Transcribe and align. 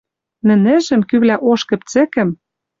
Нӹныжым, 0.47 1.01
кӱвлӓ 1.09 1.35
ош 1.51 1.61
кӹпцӹкӹм 1.69 2.29